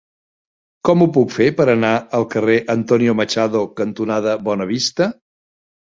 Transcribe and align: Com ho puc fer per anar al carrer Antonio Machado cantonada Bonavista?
Com 0.87 1.03
ho 1.03 1.07
puc 1.17 1.35
fer 1.35 1.49
per 1.59 1.67
anar 1.73 1.91
al 2.19 2.25
carrer 2.35 2.57
Antonio 2.77 3.15
Machado 3.21 3.61
cantonada 3.83 4.35
Bonavista? 4.49 5.11